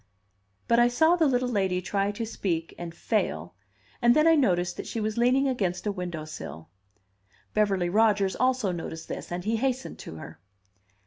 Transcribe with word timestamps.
But 0.67 0.79
I 0.79 0.87
saw 0.87 1.15
the 1.15 1.27
little 1.27 1.47
lady 1.47 1.79
try 1.79 2.09
to 2.13 2.25
speak 2.25 2.73
and 2.75 2.91
fail, 2.95 3.53
and 4.01 4.15
then 4.15 4.25
I 4.27 4.33
noticed 4.33 4.75
that 4.77 4.87
she 4.87 4.99
was 4.99 5.15
leaning 5.15 5.47
against 5.47 5.85
a 5.85 5.91
window 5.91 6.25
sill. 6.25 6.69
Beverly 7.53 7.87
Rodgers 7.87 8.35
also 8.35 8.71
noticed 8.71 9.07
this, 9.09 9.31
and 9.31 9.43
he 9.43 9.57
hastened 9.57 9.99
to 9.99 10.15
her. 10.15 10.39